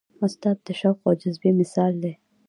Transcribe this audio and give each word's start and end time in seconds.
استاد 0.25 0.57
د 0.65 0.67
شوق 0.79 0.97
او 1.07 1.11
جذبې 1.21 1.51
مثال 1.61 1.93
دی. 2.03 2.13